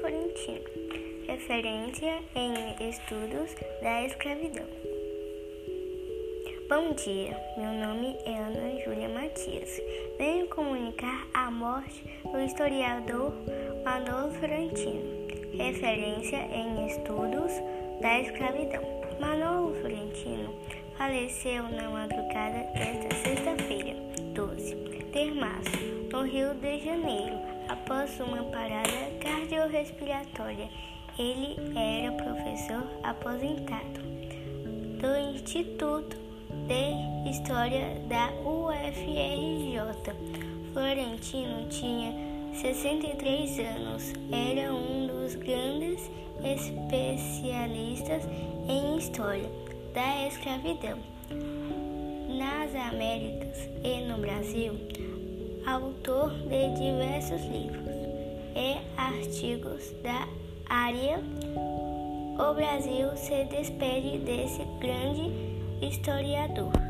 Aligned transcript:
Florentino, 0.00 0.64
referência 1.26 2.18
em 2.34 2.88
estudos 2.88 3.54
da 3.82 4.04
escravidão. 4.04 4.66
Bom 6.68 6.92
dia, 6.94 7.36
meu 7.56 7.72
nome 7.72 8.16
é 8.24 8.36
Ana 8.36 8.80
Júlia 8.84 9.08
Matias. 9.08 9.80
Venho 10.18 10.46
comunicar 10.48 11.26
a 11.34 11.50
morte 11.50 12.04
do 12.30 12.38
historiador 12.40 13.32
Manolo 13.84 14.32
Florentino, 14.34 15.26
referência 15.56 16.36
em 16.36 16.86
estudos 16.86 17.52
da 18.00 18.20
escravidão. 18.20 18.82
Manolo 19.20 19.74
Florentino 19.74 20.54
faleceu 20.96 21.64
na 21.64 21.90
madrugada 21.90 22.66
desta 22.74 23.14
sexta-feira, 23.16 23.96
12 24.34 24.74
de 25.12 25.30
março, 25.32 25.76
no 26.12 26.22
Rio 26.22 26.54
de 26.54 26.78
Janeiro, 26.78 27.36
após 27.70 28.18
uma 28.20 28.42
parada 28.44 28.90
cardiorrespiratória. 29.20 30.68
Ele 31.18 31.56
era 31.78 32.12
professor 32.12 32.84
aposentado 33.02 34.00
do 35.00 35.34
Instituto 35.34 36.16
de 36.66 37.30
História 37.30 38.00
da 38.08 38.30
UFRJ. 38.42 39.80
Florentino 40.72 41.68
tinha 41.68 42.12
63 42.54 43.58
anos, 43.60 44.12
era 44.32 44.72
um 44.72 45.06
dos 45.06 45.34
grandes 45.36 46.10
especialistas 46.42 48.24
em 48.68 48.96
história 48.98 49.50
da 49.94 50.26
escravidão 50.26 50.98
nas 52.28 52.74
Américas 52.74 53.68
e 53.84 54.00
no 54.06 54.18
Brasil, 54.18 54.72
autor 55.66 56.30
de 56.48 56.74
diversos 56.74 57.42
livros 57.46 57.94
e 58.56 58.76
artigos 58.96 59.92
da 60.02 60.26
área. 60.68 61.18
O 62.38 62.54
Brasil 62.54 63.16
se 63.16 63.44
despede 63.44 64.18
desse 64.18 64.64
grande 64.80 65.30
historiador. 65.82 66.89